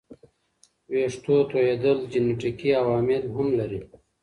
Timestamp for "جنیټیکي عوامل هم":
2.11-3.47